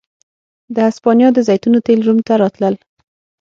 [0.73, 2.75] د هسپانیا د زیتونو تېل روم ته راتلل